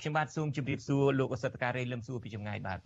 [0.00, 2.78] ខ្ញុំបាទសូមជម្រាបសួរលោកអសតការីលឹមសួរពីចម្ងាយបាទ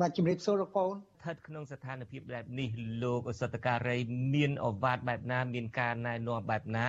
[0.00, 2.68] បាទជំរាបសួរលោកកូនស្ថិតក្នុងស្ថានភាពបែបនេះ
[3.02, 3.96] លោកអសតការី
[4.34, 6.86] មានអវាទបែបណា មានការណែនាំបែបណា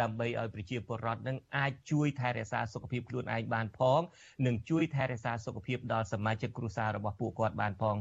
[0.00, 4.00] ដើម្បីឲ្យប្រជាពលរដ្ឋនឹងអាចជួយថែរក្សាសុខភាពខ្លួនឯងបានផង
[4.46, 7.96] និងជួយថែរក្សាសុខភាពដល់សមាជិកគ្រួសាររបស់ពួកគាត់បានផង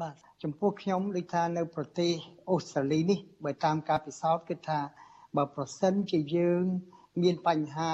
[0.00, 2.12] បាទចំពោះខ្ញុំដូចថានៅ ប្រទេស
[2.50, 4.80] អូស្ត្រាលីនេះបើតាមការពិសោធន៍គឺថា
[5.36, 6.64] បើប្រសិនជាយើង
[7.22, 7.90] មានបញ្ហា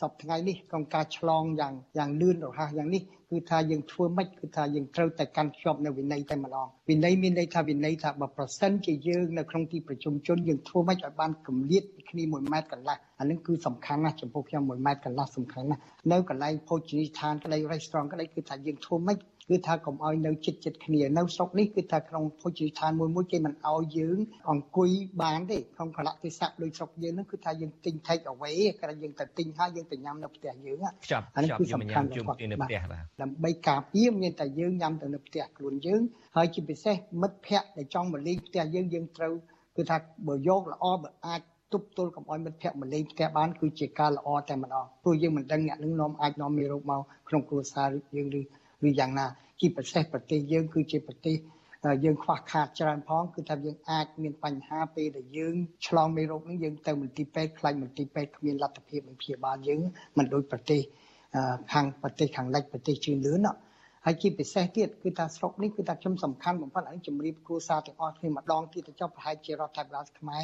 [0.00, 15.80] សពថ្ងៃនេះក្នុងការឆ្លងយ៉ាងយ៉ាងលឿនរហ័សយ៉ាងនេះគឺថាយើងធ្វើម៉េចគឺថាយើងត្រូវតែកាន់ខ្ជាប់នៅវិន័យតែម្ដងវិន័យមានន័យថាវិន័យថាបើប្រសិនជាយើងនៅក្នុងទីប្រជុំជនយើងធ្វើម៉េចឲ្យបានកម្រិតពីគ្នា1ម៉ែត្រកន្លះអានឹងគឺសំខាន់ណាស់ចំពោះខ្ញុំ1ម៉ែត្រកន្លះសំខាន់ណាស់
[16.12, 19.18] នៅកន្លែងភោជនីយដ្ឋានក្តី restaurant ក្តីគឺថាយើងធ្វើម៉េច
[19.52, 24.18] គឺថាកុំឲ្យនៅចិត្តចិត្តគ្នានៅស្រុកនេះគឺថាក្នុងភោជនីយដ្ឋានមួយមួយគេមិនឲ្យយើង
[24.50, 24.90] អង្គុយ
[25.22, 30.78] បានទេក្នុងកលៈទេសៈដូចស្រុកយើងហ្នឹងគឺថាយើងទិញ take away គ្រាន់យើងទៅទិញហើយយើងទៅញ៉ាំនៅផ្ទះយើង
[31.36, 36.02] អានេះគឺសំខាន់ជុំគ្នានៅផ្ទះបាទដើម្បីការពារមានតែយើងញ៉ាំទៅនៅផ្ទះខ្លួនយើង
[36.36, 39.34] ហើយជាពិសេសមិត្តភ័ក្តិដែលចង់មកលេងផ្ទះយើងយើងត្រូវ
[39.76, 39.96] គឺថា
[40.28, 41.40] បើយកល្អបើអាច
[41.72, 48.40] ទប់ទល់កុំឲ្យមិត្តភ័ក្តិមកលេងផ្ទះបានគឺជាការល្អតែម្ដងព្រោះយើងមិនដឹងអ្នកនឹងនាំអាចនាំមេរោគមកក្នុងគ្រួសារយើងឬ
[48.88, 49.26] ឬយ៉ាងណា
[49.62, 51.36] ជាពិសេសប្រទេសយើងគឺជាប្រទេស
[52.04, 55.54] យើងខ្វះខាតច្រើនផងគឺថាយើងអាចមានបញ្ហាពេលដែលយើង
[55.86, 59.80] ឆ្លងមេរោគនេះយើងទៅមន្ទីរពេទ្យខ្លាចមន្ទីរពេទ្យគ្មានលទ្ធភាពនឹងព្យាបាលយើង
[60.18, 60.80] មិនដូចប្រទេស
[61.72, 63.48] ខាងប្រទេសខាងលិចប្រទេសជឿនលឿន
[64.04, 70.42] ហើយជាពិសេសទៀតគឺថាស្រុកនេះគឺថាខ្ញុំសំខាន់បំផុតឲ្យជំរាបគ្រួសារទាំងអស់គ្នាម្ដងទៀតទៅចុះប្រហែលជារដ្ឋាភិបាលខ្មែរ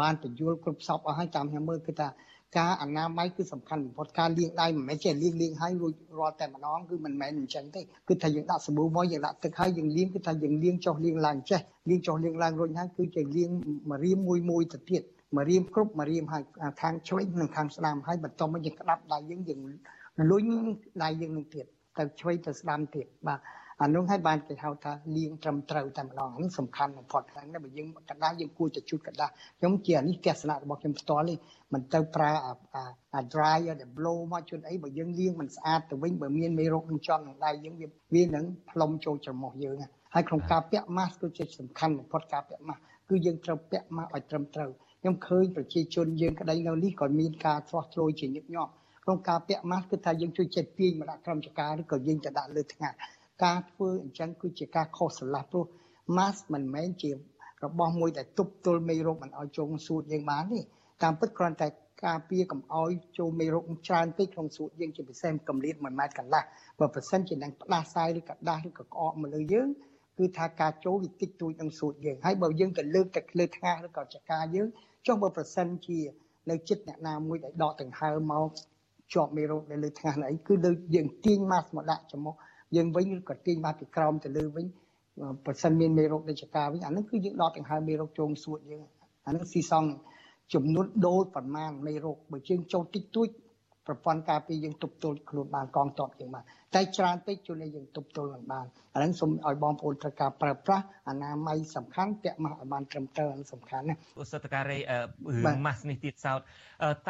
[0.00, 2.08] បានបញ្យល់គ្រប់សពអស់ហើយតាមខ្ញុំមើលគឺថា
[2.56, 13.50] ការអនាម័យគឺសំខាន់បំផុតការលាងដៃមិនមែនចេះលាងលាងហើយរួចរាល់តែម្ដងគឺមិនមែនអញ្ចឹងទេគឺថាយើងដាក់សាប៊ូមកយើងដាក់ទឹកហើយយើងលាងគឺថាយើងលាងចុះលាងឡើងចេះលាងចុះលាងឡើងរួចហើយគឺជាលាង
[13.88, 15.02] មួយរៀមមួយមួយទៅទៀត
[15.36, 16.42] មួយរៀមគ្រប់មួយរៀមហើយ
[16.82, 19.60] ខាងឆ្វេងនិងខាងស្ដាំហើយបន្ទាប់មកយើងក្តាប់ដៃយើងយើង
[20.30, 20.44] លុញ
[21.02, 21.66] ដៃយើងនឹងទៀត
[21.98, 23.40] ទៅឆ្វេងទៅស្ដាំទៀតបាទ
[23.82, 31.36] អានោះឲ្យបានគេហៅថាលាងត្រឹមត្រូវតែម្ដងនេះសំខាន់បំផុតហើយបើយើងកដាស់យើងគួរតែជូតកដាស់ខ្ញុំជានេះទស្សនៈរបស់ខ្ញុំផ្ទាល់នេះ
[31.72, 32.30] មិនទៅប្រើ
[33.14, 39.76] អា dryer ដែល blow មកជូនអីបើយើងលាងមិនស្អាតទៅវិញបើមានមេរោគនឹងជាប់នឹងដៃយើងវាវានឹងផ្លុំចូលច្រមុះយើង
[40.14, 44.70] ហើយក្នុងការពាក់ mask គឺជាសំខាន់បំផុតការពាក់ mask គឺយើងត្រូវពាក់ mask ឲ្យត្រឹមត្រូវ
[45.00, 48.72] ខ្ញុំឃើញប្រជាជនយើងក្តីនៅនេះក៏មានការឆ្លោះឆ្លួយជាញឹកញាប់
[49.04, 52.94] ក្នុងការពាក់ mask គឺថាយើងជួយចិត្តទាញមកដាក់ក្រមចការឬក៏យើងទៅដាក់លើថ្ងាស
[53.44, 55.64] ការធ្វើអញ្ចឹងគឺជាការខុសស្រឡះព្រោះ
[56.16, 57.10] mask មិនមែនជា
[57.64, 60.60] របស់មួយដែលទប់ទល់មេរោគមិនឲ្យចូលសួតយើងបានទេ
[61.02, 61.68] តាមពិតគ្រាន់តែ
[62.04, 66.42] ការពារកុំឲ្យចូលមេរោគច្រើនពេកក្នុងសួតយើងជាពិសេសកម្រិត1ម៉ែត្រកន្លះ
[66.78, 69.68] បើប្រសិនជានឹងផ្ដាសាយឬកដាស់ឬក៏ក្អកមកលើយើង
[70.18, 74.68] គឺថាការចូលវាតិចតួចនឹងសួតយើងហើយបើយើងទៅលើកតែលើថ្ងាសឬក៏ចកាយើង
[75.06, 75.98] ចុះបើប្រសិនជា
[76.50, 78.50] នៅចិត្តអ្នកណាមួយដែលដកដង្ហើមមក
[79.14, 82.36] ជាប់មេរោគនៅលើថ្ងាសអីគឺលើយើងទាញម៉ាស់មកដាក់ចំមុខ
[82.76, 84.66] យើងវិញក៏ទាញមកពីក្រោមទៅលើវិញ
[85.44, 88.82] បើសិនមានមេរោគដូចចកាវិញអានឹងគឺយើងដកដង្ហើមមេរោគចូលសួតយើង
[89.26, 89.84] អានឹងស៊ីសង
[90.54, 93.28] ចំនួនដូលប្រមាណមេរោគបើយើងចូលតិចតួច
[93.88, 96.44] ប្រព័ន្ធការពារយើងទប់ទល់ខ្លួនបានកងតបយើងបាន
[96.74, 106.40] តែច្រើនពេកជួននេះយើងទប់ទល់មិនបានអាហ្នឹងសូមឲ្យបងប្អូនត្រូវការប្រើប្រាស់អនាម័យសំខាន់ពាក់ម៉ាស់ឲ្យបានត្រឹមត្រូវហ្នឹងសំខាន់ណាឧស្សាហការីរឿងម៉ាស់នេះទៀតសោត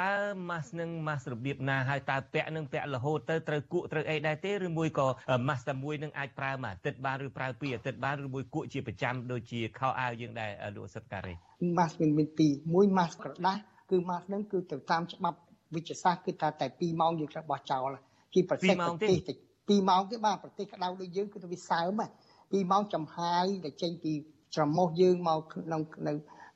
[0.00, 0.12] តើ
[0.50, 5.06] ម៉ាស់នឹងម៉ាស់របៀបណាហើយតើពាក់នឹងពាក់រហូតទៅត្រូវគក់ត្រូវអីដែរទេឬមួយក៏
[5.49, 11.34] ម៉ាស់តែមួយនឹងអាចប្រើមួយអាទិត្យបានឬប្រើពីរអាទិត្យបានឬមួយគក់ជាប្រចាំដូចជាខោអាវយើងដែរលោកឧស្សាហការី
[11.78, 15.38] ម៉ាស់មានមានពីរមួយម៉ាស់ក្រដាស់គឺម៉ាស់នឹងគឺទៅតាមច្បាប់
[15.75, 17.91] វិទ្យាសាស្ត្រគឺថាតែ2ម៉ោងយើងត្រូវបោះចោល
[18.34, 19.19] ជាប្រសិទ្ធប្រទេស
[19.59, 22.01] 2ម៉ោងទេបាទប្រទេសក្តៅដូចយើងគឺទៅវាសើម
[22.33, 24.12] 2ម៉ោងចំហាយដែលចេញពី
[24.55, 26.12] ច្រមុះយើងមកក្នុងនៅ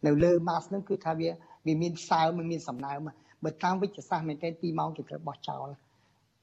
[0.06, 1.28] នៅលើម៉ាសហ្នឹងគឺថាវា
[1.66, 3.08] វាមានសើមមានសំណើម
[3.44, 5.68] បើតាមវិទ្យាសាស្ត្រមែនទែន2ម៉ោងគេត្រូវបោះចោល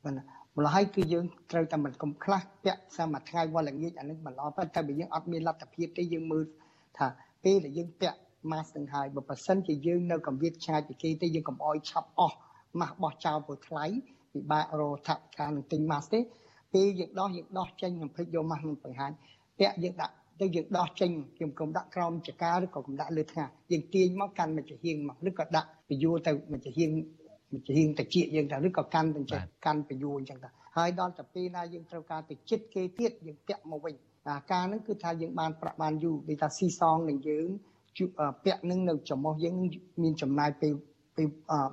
[0.04, 0.20] បាទ
[0.58, 6.44] ម្ល៉េះហើយគឺយើងត្រូវតែមិនកុំខ្លះពាក់សាមួយថ្ងៃវល់ល្ងាចអានេះមិនល្អប៉ុន្តែបើយើងអត់មានលទ្ធភាពទេយើងមើល
[6.98, 7.08] ថា
[7.44, 8.18] ពេលដែលយើងពាក់
[8.52, 12.38] ម៉ាសនឹងហើយបើប្រសិនជាយើងនៅកំវិតឆ្ងាយពីគេទេយើងកុំអោយឆាប់អស់
[12.80, 13.86] ម៉ាស់បោះចោលព្រោះថ្លៃ
[14.34, 16.20] ពិបាករកថវិកានឹងទិញម៉ាស់ទេ
[16.74, 19.12] ពេលយើងដោះយើងដោះចេញនឹងភ្លេចយកម៉ាស់នឹងបង្ហាញ
[19.60, 26.90] ពាក់យើងដាក់ទៅយើងដោះចេញខ្ញុំកុំដាក់ក្រោមចកាឬក៏កុំដាក់លើថ្ងាសយើងទាញមកកាន់មួយចាហៀងមកឬក៏ដាក់ពយួរទៅមួយចាហៀង
[27.52, 33.96] មួយចាហៀងតិចយើងទៅឬក៏កាន់ទៅចេះកាន់ពយួរអញ្ចឹងទៅហើយដល់តែពេលណាយើងត្រូវការទៅចិត្តគេទៀតយើងពាក់មកវិញ
[34.28, 37.48] អាការហ្នឹងគឺថាយើងបានប្រាក់បានយូរដូចថាស៊ីសងនឹងយើង
[38.44, 39.56] ពាក់នឹងនៅចំោះយើង
[40.04, 40.74] មានចំណាយពេល
[41.20, 41.30] ពេល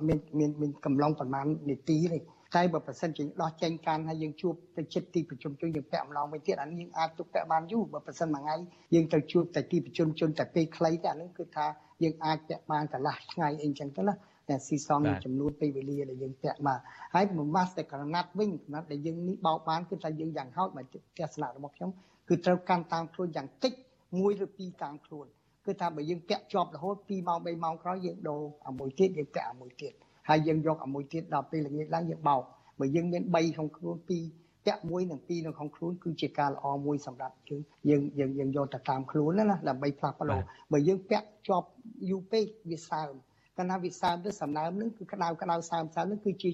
[0.07, 2.19] មានមានមានកំឡុងប្រហែលនាទីទេ
[2.55, 8.55] តែបើប្រសិនជាដោះចេញកាន់ហើយយើងជួបទៅចិត្តទីប្រជុំជនយើងពាក់ម្ដងវិញទៀតអានេះយើងអាចទុកពាក់បានយូរបើប្រសិនមួយថ្ងៃ
[8.93, 11.65] យើងទៅជួបតែទីប្រជុំជនតែពេលខ្លីទេអានេះគឺថា
[12.03, 14.13] យើងអាចពាក់បានកន្លះថ្ងៃអីចឹងទៅណា
[14.49, 16.79] តែស៊ីសងនឹងចំនួនពេលវេលាដែលយើងពាក់មក
[17.15, 21.89] ហើយមួយម៉ាស់តែក្រណាត់វិញក្រណាត់ដែលយើងនេះបោកបានគឺថាយើងយ៉ាងហោចមកទស្សនៈរបស់ខ្ញុំ
[22.29, 23.73] គឺត្រូវកាន់តាមខ្លួនយ៉ាងតិច
[24.13, 25.27] 1ឬ2តាមខ្លួន
[25.67, 29.93] គឺថាបើយើងពាក់ជាប់រហូត2ម៉ោង3ម៉ោងក្រោយយើងដូរអាមួយទៀតយើងពាក់អាមួយទៀត
[30.29, 32.41] ហើយយើងយកអាមួយទៀតដល់ពេលល្ងាចឡើងយើងបោក
[32.79, 40.41] បើយើងមាន3ក្នុងខ្លួន2ពាក់មួយនិងពីរនៅក្នុងខ្លួនគឺជាការល្អមួយសម្រាប់យើងយើងយើងយើងយកទៅតាមខ្លួនណាដើម្បីផ្លាស់ប្ដូរ
[40.71, 41.67] បើយើងពាក់ជាប់
[42.09, 43.13] យូរពេកវាសើម
[43.57, 46.51] កាលណាវាសើមទៅសំណើមនឹងគឺក្តៅក្តៅសើមសើមនឹងគឺជា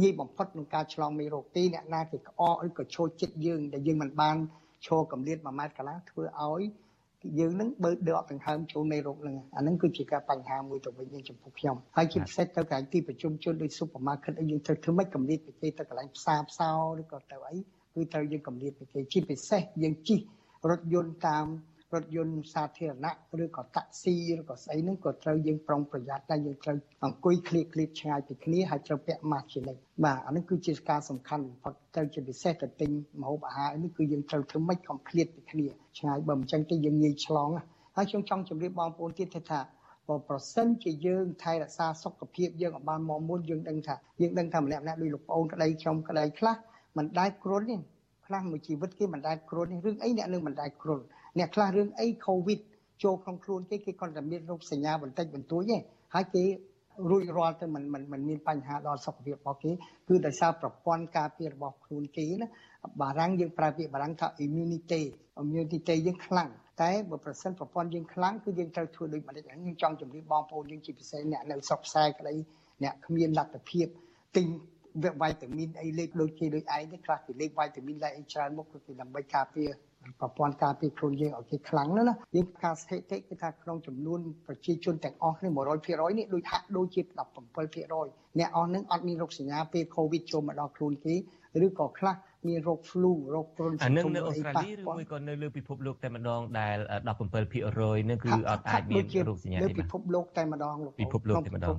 [0.00, 4.36] ងាយបំផុតក្នុងការឆ្លងមេរោគទីអ្នកណាគេក្អកឬក៏ឈោចិត្តយើងដែលយើងមិនបាន
[4.86, 6.62] ឈរកម្រិត1ម៉ែត្រកន្លះធ្វើឲ្យ
[7.38, 16.70] យើងនឹងបើដកដង្ហើមចូលនៃរោគនឹងអានឹងគឺជាការបញ្ហាមួយទៅវិញយើងចំពោះខ្ញុំហើយជាពិសេសទៅកន្លែងទីប្រជុំជនដូច supermarket យើងត្រូវធ្វើម៉េចកម្រិតវិជ័យទៅកន្លែងផ្សារផ្សោ
[17.00, 17.56] ឬក៏ទៅអី
[17.94, 20.20] គឺត្រូវយើងកម្រិតវិជ័យជាពិសេសយើងជិះ
[20.70, 21.46] រថយន្តតាម
[21.96, 23.12] រថយន្តសាធារណៈ
[23.44, 32.90] ឬក៏តាក់ស៊ីឬក៏ស្អីហ្នឹងក៏ត្រូវយើងប្រុងប្រយ័ត្នតែយើងត្រូវអង្គុយឃ្លៀកឃ្លៀកឆ្ងាយពីគ្នាហើយត្រូវពាក់ម៉ាស់ជានិច្ចបាទអានេះគឺជាការសំខាន់បំផុតត្រូវជាពិសេសទៅទិញ
[33.20, 35.66] ម្ហូបអាហារនេះគឺយើងត្រូវធ្វើម៉េចកុំឃ្លៀកពីគ្នា
[35.98, 37.48] ឆ្ងាយបើមិនចឹងទេយើងងាយឆ្លង
[37.96, 39.60] ហើយខ្ញុំចង់ជម្រាបបងប្អូនទៀតថា
[40.08, 46.56] បើប្រសិនជាយើងថែរក្សាសុខភាពយើងឲ្យបានមកមុនយើងដឹងថាយើងដឹងថាម្នាក់ម្នាក់ដូចលោកប្អូនក្តីខ្ញុំក្តីខ្លះ
[46.96, 47.76] មិនដែលគ្រុនទេ
[48.26, 51.00] ខ្លះមួយជីវិតគេមិនដែលគ្រុនទេរឿងអីអ្នកនឹងមិនដែលគ្រុន
[51.38, 52.60] អ្នកខ្លះរឿងអីកូវីដ
[53.04, 55.76] ចូលក្នុងខ្លួនគេគេគាត់តែមានរោគសញ្ញាបន្តិចបន្តួចទេ
[56.14, 56.44] ហើយគេ
[57.10, 59.70] រួចរាល់ទៅមិនមិនមិនមានបញ្ហាដល់សុខភាពរបស់គេ
[60.08, 62.48] គឺដោយសារប្រព័ន្ធការពាររបស់ខ្លួនគេណា
[63.00, 65.02] បារាំងយើងប្រើពាក្យបារាំងថា immunity
[65.42, 66.50] immunity យើងខ្លាំង
[66.82, 72.34] តែបើប្រសិនប្រព័ន្ធយើងខ្លាំងគឺយើងត្រូវធ្វើដូចម្តេចហ្នឹងខ្ញុំចង់ជម្រាបបងប្អូនយើងជាពិសេសអ្នកនៅស្រុកខ្សែក្តី
[72.82, 73.86] អ្នកគ្មានលទ្ធភាព
[74.36, 74.46] ទិញ
[75.22, 79.68] វីតាមីនអីលេខដូចគេដូចឯងទេខ្លះគេលេខវីតាមីនលេខអីច្រើនមកគឺដើម្បីការពារ
[80.20, 85.50] ប្រព័ន្ធការពារខ្លួនយើងឲ្យគេខ្លាំងណាស់ណាយើងការស្ថិតិគឺថាក្នុងចំនួនប្រជាជនទាំងអស់នេះ
[85.84, 91.14] 100%នេះដូចហាក់ដូចជា17%អ្នកអស់នឹងអត់មានរោគសញ្ញាពេល COVID ចូលមកដល់ខ្លួនគេ
[91.66, 92.14] ឬក៏ខ្លះ
[92.48, 96.76] មានរោគ flu រោគគ្រុនអានឹងនៅអូស្ត្រាលីឬមួយក៏នៅលើពិភពលោកតែម្ដងដែល
[97.42, 101.76] 17%នឹងគឺអត់អាចមានរោគសញ្ញាទេលើពិភពលោកតែម្ដងលោកពិភពលោកតែម្ដង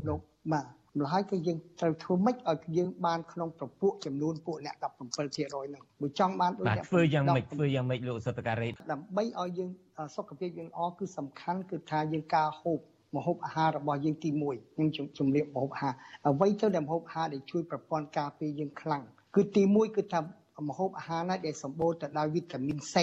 [0.53, 0.65] បាទ
[0.97, 9.69] ម្ល៉េះគឺយើងត្រូវធ្វើម៉េចឲ្យយើងបានក្នុងប្រពួកចំនួនពួកអ្នក17%ហ្នឹងបើចង់បានដូចអ្នកធ្វើយ៉ាងម៉េចធ្វើយ៉ាងម៉េចលោកសតការ៉េដើម្បីឲ្យយើង
[10.15, 12.79] សុខភាពយើងល្អគឺសំខាន់គឺថាយើងការហូប
[13.15, 15.93] ម្ហូបអាហាររបស់យើងទី1ខ្ញុំជំរាបម្ហូបអាហារ
[16.27, 19.03] អ្វីទៅដែលម្ហូបអាហារដែលជួយប្រព័ន្ធការពារយើងខ្លាំង
[19.35, 20.21] គឺទី1គឺថា
[20.69, 22.95] ម្ហូបអាហារណាដែលសម្បូរទៅដោយវីតាមីន C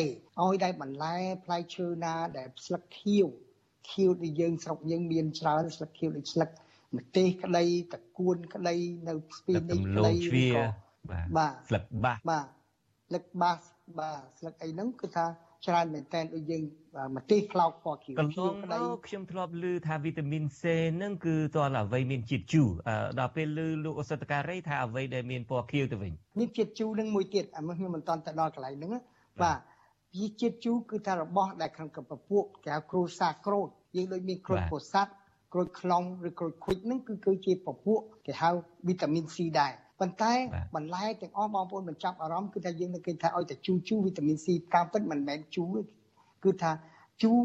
[0.43, 3.26] ឲ្យដែលបន្លែផ្លែឈើណាដែលស្លឹកខៀវ
[3.90, 6.50] ខៀវដែលយើងស្រុកយើងមានច្រើនស្លឹកខៀវដូចស្លឹក
[6.97, 8.77] ម្ទេសក្តីតកួនក្តី
[9.09, 10.13] នៅស្ពីនេះក្តី
[10.55, 10.65] ក៏
[11.37, 12.47] បាទស្លឹកបាសបាទ
[13.09, 13.61] ស្លឹកបាស
[13.99, 15.27] បាទស្លឹកអីហ្នឹងគឺថា
[15.67, 16.63] ច្រើនមែនតើដូចយើង
[17.17, 20.63] ម្ទេសខ្លោកពណ៌ខៀវកន្លងទៅខ្ញុំធ្លាប់ឮថាវីតាមីន C
[20.97, 22.69] ហ្នឹងគឺតើអ្វីមានជាតិជូរ
[23.19, 28.91] ដល់ពេលឮលោកអសតការីថាអ្វីដែលមានពណ៌ខៀវទៅវិញនេះជាតិជូរហ្នឹងមួយទៀតអាខ្ញុំមិនតាន់ទៅដល់កន្លែងហ្នឹង
[29.43, 29.59] បាទ
[30.19, 35.13] វាជាតិជូរគឺថារបស់ដែលក្នុងកពពួកគេហៅគ្រូសាក្រូតយើងដូចមានគ្រូពោធិ៍សាត់
[35.55, 38.51] ក្រូចខ្លងឬក្រូចឃ្វិចហ្នឹងគឺគឺជាពពួកគេហៅ
[38.89, 40.33] វីតាមីន C ដែរប៉ុន្តែ
[40.77, 45.77] បន្លែទាំងអស់បងប្អូនបញ្ចប់អារម្មណ៍គឺថាយើងនឹងគេថាឲ្យតែជូរជូរវីតាមីន C តាមពិតមិនមែនជូរ
[46.45, 46.73] គឺថា
[47.23, 47.39] ជូរ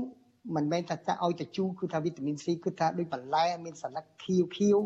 [0.55, 4.77] មិនមែនថាចាឲ្យតែជូរគឺថាវីតាមីន C គឺថាដូចបន្លែមានសន្លឹកខៀវខៀវ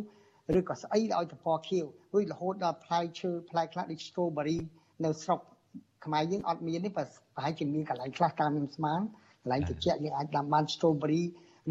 [0.60, 4.60] ឬក៏ស្អីឲ្យតែពណ៌ខៀវរួចរហូតដល់ផ្លែឈើផ្លែខ្លះដូច strawberry
[5.06, 5.40] នៅស្រុក
[6.06, 7.06] ខ្មែរយើងអត់មានទេប្រ
[7.44, 9.02] ហែលជាមានកន្លែងខ្លះតាមខ្ញុំស្មាន
[9.42, 11.24] កន្លែងត្រជាក់យើងអាចដាំបាន strawberry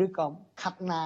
[0.05, 0.27] ឬក៏
[0.63, 1.03] ខាត់ណា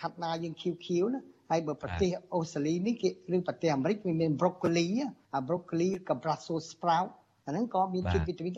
[0.00, 4.86] ខាត់ណាយើងខៀវខៀវណាហើយបើប្រទេសអូស្ត្រាលីនេះគេឬប្រទេសអាមេរិកវាមាន broccoli
[5.34, 7.10] អា broccoli ក៏ Brussels sprout
[7.46, 8.54] អាហ្នឹងក៏មានជាតិវីតាមីន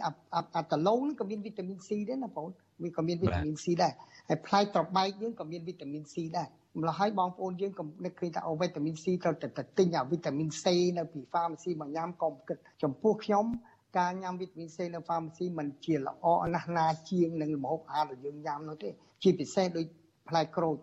[0.57, 2.47] អាតឡូហ្នឹងក៏មានវីតាមីន C ដែរណាបង
[2.83, 3.93] វាក៏មានវីតាមីន C ដែរ
[4.29, 6.49] ហើយផ្លែត្របែកយើងក៏មានវីតាមីន C ដែរ
[6.81, 10.65] ម្ល៉េះហើយបងប្អូនយើងក៏នឹកឃើញថាអូវីតាមីន C ត្រូវតែទិញអាវីតាមីន C
[10.99, 13.45] នៅពី pharmacy មកញ៉ាំក៏គិតចំពោះខ្ញុំ
[13.97, 18.90] ការញ៉ាំវីតាមីន C នៅ pharmacy มันជាល្អណាស់ណាជាងនឹងម្ហូបអាហារដែលយើងញ៉ាំនោះទេ
[19.23, 19.87] ជាពិសេសដូច
[20.28, 20.76] ផ្លែក្រូច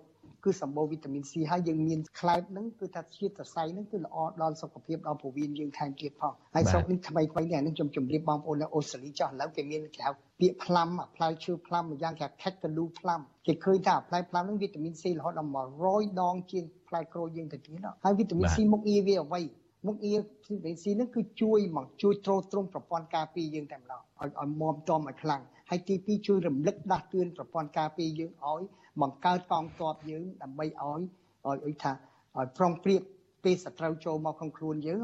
[0.44, 15.52] គឺសម្បូរវីតាមីន C ហើយយើងមានខ្លែបហ្នឹងគឺថាជាតិសរសៃហ្នឹងគឺល្អដល់សុខភាពដល់ពោះវៀនយើងថែមទៀតផងហើយស្រុកនេះថ្មីថ្មីនេះអានេះខ្ញុំជម្រាបបងប្អូននៅអូស្ត្រាលីចោះឥឡូវគេមានគេហៅពាក្យផ្លាំផ្លែឈើផ្លាំមួយយ៉ាងគេខេកកលូផ្លាំគេឃើញថាផ្លែផ្លាំហ្នឹងវីតាមីន C រហូតដល់
[15.86, 19.42] 100ដងជាងផ្លែក្រូចយើងទៅទៀតហើយវីតាមីន C មុខងារវាអ្វី
[19.86, 28.62] មុខងារវីតាមីន C ហ្នឹងគឺជួយមកជួយទ្រទ្រង់ប្រព័ន្ធការពារយើងតែម្ដងឲ្យឲ្យមមចំឲ្យខ្លាំងហើយទី2ជួយរំលឹកដាស់តឿនប្រព័ន្ធការពារយើងឲ្យ
[29.02, 31.02] បង្កើតកងទ័ពយើងដើម្បីឲ្យ
[31.48, 31.92] ឲ្យអីថា
[32.38, 33.02] ឲ្យប្រុងប្រៀប
[33.44, 35.00] ពេលសត្រូវចូលមកក្នុងខ្លួនយើង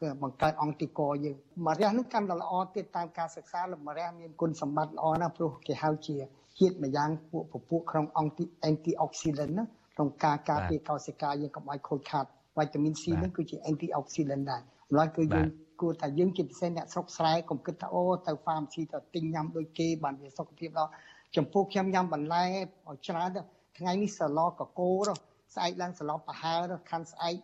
[0.00, 1.36] គឺបង្កើតអង្គតិកយើង
[1.66, 6.16] មរះនឹងកាន់តែល្អទៀតតាមការសិក្សាលមរះមានគុណសម្បត្តិល្អណាស់ព្រោះគេហៅជា
[6.58, 8.38] ជាតិម្យ៉ាងពួកពពួកក្នុងអង្គ
[8.68, 9.64] anti oxidant ណា
[9.94, 12.26] ក្នុងការការពារកោសិកាយើងកុំឲ្យខូចខាត
[12.58, 15.48] វីតាមីន C ហ្នឹងគឺជា antioxidant ដែរម្ល៉េះគឺយើង
[15.80, 20.90] គួរថាយើងជាពិសេសអ្នកស្រុកស្រែកុំគិតថាអូទៅ pharmacy ទៅទិញញ៉ាំដូចគេបានវាសុខភាពដល់
[21.36, 23.40] ចំពោះខ្ញុំញ៉ាំបន្លែឲ្យច្រើនទៅ
[23.78, 25.14] ថ្ងៃនេះសឡកកោទៅ
[25.54, 27.34] ស្អែកឡើងសឡប្រហើទៅខាន់ស្អែក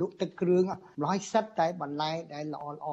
[0.00, 0.64] លក់ទឹកគ្រឿង
[1.00, 2.88] ម្ល៉េះសិតតែបន្លែដែលល្អល្អ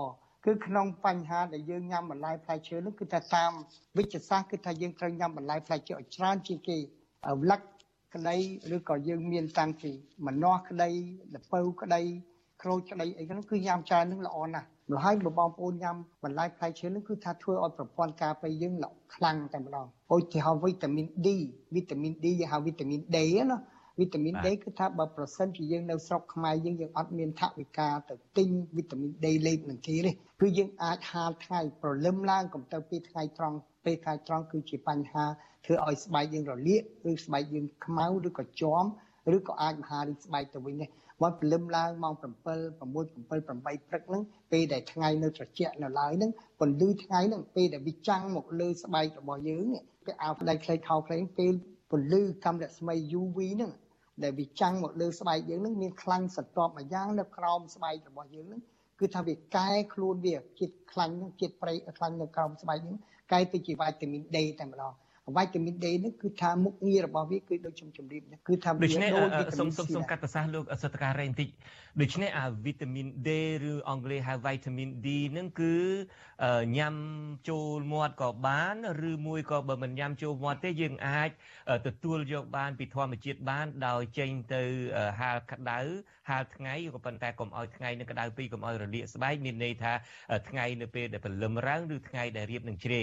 [0.46, 3.52] គឺក្នុងបញ្ហាដែលយើងញ៉ាំបន្លែផ្លែឈើនោះគឺថាតាម
[3.98, 6.78] វិទ្យាសាស្ត្រគឺថាយើងត្រូវញ៉ាំបន្លែផ្លែឈើឲ្យច្រើនជាងគេ
[7.50, 7.62] លឹក
[8.16, 8.38] ក្តី
[8.76, 9.92] ឬក៏យើងមានតាំងពី
[10.28, 10.90] ម្នាស់ក្តី
[11.34, 12.02] លពៅក្តី
[12.64, 21.28] ក្រូចក្តីអីហ្នឹងគឺញ៉ាំច្រើននឹងល្អណាស់ម្ល៉េះបងប្អូនញ៉ាំបន្លែផ្លែឈើនឹងគឺថាធ្វើឲ្យប្រព័ន្ធការពារយើងល្អខ្លាំងតែម្ដងឧទាហរណ៍វីតាមីន D
[21.76, 23.18] វីតាមីន D យើងហៅវីតាមីន D
[23.52, 23.58] ណា
[24.00, 30.12] វីតាមីន D គឺថាបើប្រសិនជាយើងនៅស្រុកខ្មែរយើងយើងអត់មានថវិកាទៅទិញវីតាមីន D លេបនឹងគេទេ
[30.42, 35.26] គឺយើងអាចហាលថ្ងៃប្រលឹមឡើងកុំទៅពេលថ្ងៃត្រង់ពេលថ្ងៃត្រង់គឺជាបញ្ហា
[35.66, 38.84] ធ្វើឲ្យស្បែកយើងរលាកឬស្បែកយើងខ្មៅឬក៏ជាំ
[39.36, 40.90] ឬក៏អាចមហារីកស្បែកទៅវិញដែរ
[41.24, 49.66] មកព្រលឹមឡើងម៉ោង7 6 7 8ព្រឹកហ្នឹងពេលដែលថ្ងៃនៅត្រជាក់នៅឡើយហ្នឹងពន្លឺថ្ងៃហ្នឹងពេលដែលវាចាំងមកលើស្បែករបស់យើង
[50.06, 51.54] ពេលអាវផ្ដៃខ្លីខោខ្លីពេល
[51.92, 53.72] ពន្លឺកាំរស្មី UV ហ្នឹង
[54.24, 58.62] ដែលវាចាំងមកលើស្បែកយើងហ្នឹងមានខ្លាំងសន្ទាប់មួយយ៉ាងនៅក្រោមស្បែករបស់យើងហ្នឹង
[59.00, 62.98] គឺថាវាកែខ្លួនវាជាតិខ្លាញ់ជាតិប្រៃខ្លាញ់នៅក្រោមស្បែកហ្នឹង
[63.32, 64.94] កែទៅជាវីតាមីន D តែម្ដង
[65.36, 68.80] វីតាមីន D នេះគឺថាមុខងាររបស់វាគឺដូចខ្ញុំជម្រាបគឺថាវា
[69.40, 71.50] ដូចសូមសូមសូមកាត់ប្រសាសន៍លោកសតការរ៉េបន្តិច
[72.02, 73.30] ដូច្នេះអាវីតាមីន D
[73.72, 75.76] ឬអង់គ្លេសហៅវីតាមីន D នឹងគឺ
[76.78, 76.96] ញ៉ាំ
[77.50, 78.76] ចូលមាត់ក៏បាន
[79.10, 81.30] ឬមួយក៏បើមិនញ៉ាំចូលមាត់ទេយើងអាច
[81.88, 84.64] ទទួលយកបានពីធម្មជាតិបានដោយចេញទៅ
[85.20, 85.80] ហាលក្តៅ
[86.30, 89.94] ហាលថ្ងៃក៏ប៉ុន្តែកុំឲ្យថ្ងៃនឹងក្តៅពេកកុំឲ្យរលាកស្បែកមានន័យថា
[90.50, 93.02] ថ្ងៃនៅពេលដែលព្រលឹមរៅឬថ្ងៃដែលរៀបនឹងជ្រេ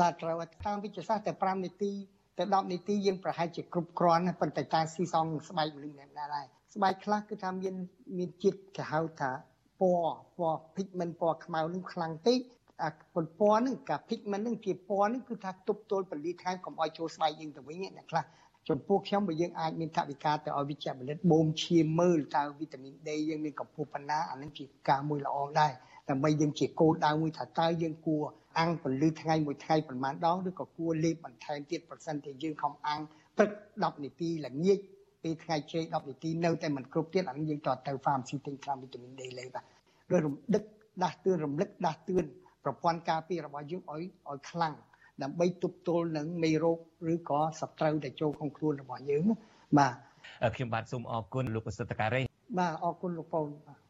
[0.00, 0.36] បាទត្រូវ
[0.66, 1.92] តាមវិទ្យាសាស្ត្រតែ5នាទី
[2.38, 7.74] ទៅ10នាទីយើងប្រហែលជាគ្រប់គ្រាន់ប៉ុន្តែការស៊ីសងស្បែកមនុស្សម្នាក់ដែរស្បែកខ្លះគឺថាមាន
[8.18, 9.30] មានជាតិគេហៅថា
[9.80, 12.38] ពណ៌ពណ៌ pigment ពណ៌ខ្មៅនឹងខ្លាំងពេក
[12.82, 18.24] អាពណ៌ហ្នឹងកា pigment ហ្នឹងជាពណ៌ហ្នឹងគឺថាទប់ទល់ពលីខែកុំឲ្យចូលស្បែកយើងទៅវិញអ្នកខ្លះ
[18.68, 25.72] ចំពោះខ្ញុំបើយើងអាចមានថវិកាទៅឲ្យវិជ្ជបណ្ឌិតបូមឈាមមើលតើវីតាមីន D យើងមានកម្ពស់ប៉ុណ្ណាអានឹងជាការមួយល្អដែរ
[26.10, 28.24] ដើម្បីយើងជាគោលដៅមួយថាតើយើងគួរ
[28.58, 33.00] អាំងពលឺថ្ងៃមួយថ្ងៃប្រហែលដងឬក៏គួរលេបបន្ថែមទៀតប្រសិនជាយើងខំអាំង
[33.36, 34.78] ព្រឹក10នាទីល្ងាច
[35.22, 40.62] ពេលថ្ងៃជ័យ10នាទីនៅតែមិនគ្រប់ទៀតអានេះយើងតទៅ pharmacy ទិញថ្នាំវីតាមីន D លេបដោយរំដឹក
[41.02, 42.24] ដាស់តឿនរំលឹកដាស់តឿន
[42.64, 44.74] ប្រព័ន្ធការពាររបស់យើងឲ្យឲ្យខ្លាំង
[45.22, 46.78] ដើម្បីទប់ទល់នឹងមេរោគ
[47.12, 49.22] ឬក៏សត្រូវដែលចូលក្នុងខ្លួនរបស់យើង
[49.78, 49.94] បាទ
[50.54, 52.20] ខ្ញុំបាទសូមអរគុណលោកប្រសិទ្ធការ៉េ
[52.58, 53.78] បាទអរគុណលោកពូនបាទ